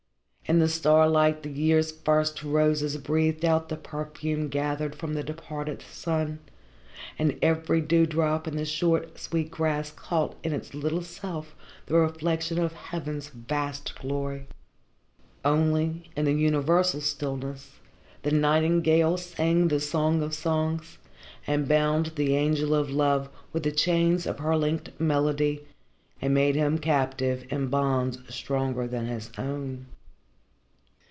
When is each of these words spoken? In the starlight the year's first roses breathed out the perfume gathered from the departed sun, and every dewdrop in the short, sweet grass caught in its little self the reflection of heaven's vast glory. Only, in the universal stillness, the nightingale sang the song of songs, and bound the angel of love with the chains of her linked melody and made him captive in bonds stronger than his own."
In 0.47 0.59
the 0.59 0.67
starlight 0.67 1.43
the 1.43 1.49
year's 1.49 1.91
first 1.93 2.43
roses 2.43 2.97
breathed 2.97 3.45
out 3.45 3.69
the 3.69 3.77
perfume 3.77 4.49
gathered 4.49 4.93
from 4.95 5.13
the 5.13 5.23
departed 5.23 5.81
sun, 5.81 6.39
and 7.17 7.39
every 7.41 7.79
dewdrop 7.79 8.49
in 8.49 8.57
the 8.57 8.65
short, 8.65 9.17
sweet 9.17 9.49
grass 9.49 9.91
caught 9.91 10.35
in 10.43 10.51
its 10.51 10.73
little 10.73 11.03
self 11.03 11.55
the 11.85 11.93
reflection 11.95 12.59
of 12.59 12.73
heaven's 12.73 13.29
vast 13.29 13.97
glory. 13.97 14.47
Only, 15.45 16.09
in 16.17 16.25
the 16.25 16.33
universal 16.33 16.99
stillness, 16.99 17.79
the 18.23 18.31
nightingale 18.31 19.15
sang 19.15 19.69
the 19.69 19.79
song 19.79 20.21
of 20.21 20.33
songs, 20.35 20.97
and 21.47 21.65
bound 21.65 22.07
the 22.17 22.35
angel 22.35 22.75
of 22.75 22.89
love 22.89 23.29
with 23.53 23.63
the 23.63 23.71
chains 23.71 24.25
of 24.25 24.39
her 24.39 24.57
linked 24.57 24.89
melody 24.99 25.65
and 26.21 26.33
made 26.33 26.55
him 26.55 26.77
captive 26.77 27.45
in 27.49 27.67
bonds 27.69 28.17
stronger 28.27 28.85
than 28.85 29.05
his 29.05 29.31
own." 29.37 29.85